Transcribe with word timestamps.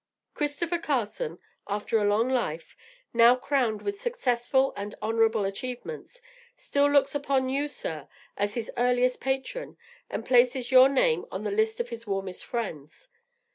CHRISTOPHER 0.33 0.79
CARSON, 0.79 1.37
after 1.67 1.99
a 1.99 2.05
long 2.07 2.27
life, 2.27 2.75
now 3.13 3.35
crowned 3.35 3.83
with 3.83 4.01
successful 4.01 4.73
and 4.75 4.95
honorable 4.99 5.45
achievements, 5.45 6.23
still 6.55 6.89
looks 6.89 7.13
upon 7.13 7.49
you, 7.49 7.67
sir, 7.67 8.07
as 8.35 8.55
his 8.55 8.71
earliest 8.77 9.21
patron, 9.21 9.77
and 10.09 10.25
places 10.25 10.71
your 10.71 10.89
name 10.89 11.27
on 11.29 11.43
the 11.43 11.51
list 11.51 11.79
of 11.79 11.89
his 11.89 12.07
warmest 12.07 12.43
friends. 12.43 13.09